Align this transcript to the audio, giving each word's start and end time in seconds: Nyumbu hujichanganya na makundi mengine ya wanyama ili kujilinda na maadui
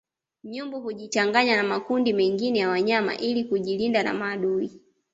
Nyumbu 0.43 0.79
hujichanganya 0.81 1.55
na 1.55 1.63
makundi 1.63 2.13
mengine 2.13 2.59
ya 2.59 2.69
wanyama 2.69 3.15
ili 3.17 3.43
kujilinda 3.43 4.03
na 4.03 4.13
maadui 4.13 4.81